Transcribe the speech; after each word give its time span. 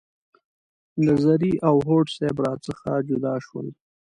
نظري 1.07 1.53
او 1.67 1.75
هوډ 1.87 2.05
صیب 2.17 2.37
را 2.45 2.53
څخه 2.65 2.89
جدا 3.07 3.35
شول. 3.45 3.67